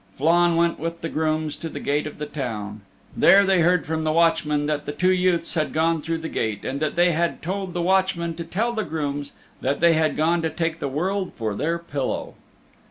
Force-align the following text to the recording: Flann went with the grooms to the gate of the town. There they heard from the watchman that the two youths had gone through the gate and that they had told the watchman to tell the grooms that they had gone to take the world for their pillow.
Flann 0.17 0.55
went 0.55 0.79
with 0.79 1.01
the 1.01 1.09
grooms 1.09 1.55
to 1.57 1.69
the 1.69 1.79
gate 1.79 2.07
of 2.07 2.17
the 2.17 2.25
town. 2.25 2.81
There 3.15 3.45
they 3.45 3.59
heard 3.59 3.85
from 3.85 4.01
the 4.03 4.11
watchman 4.11 4.65
that 4.65 4.87
the 4.87 4.91
two 4.91 5.11
youths 5.13 5.53
had 5.53 5.73
gone 5.73 6.01
through 6.01 6.17
the 6.17 6.27
gate 6.27 6.65
and 6.65 6.79
that 6.79 6.95
they 6.95 7.11
had 7.11 7.43
told 7.43 7.75
the 7.75 7.83
watchman 7.83 8.33
to 8.37 8.43
tell 8.43 8.73
the 8.73 8.81
grooms 8.83 9.33
that 9.61 9.79
they 9.79 9.93
had 9.93 10.17
gone 10.17 10.41
to 10.41 10.49
take 10.49 10.79
the 10.79 10.87
world 10.87 11.33
for 11.35 11.53
their 11.53 11.77
pillow. 11.77 12.33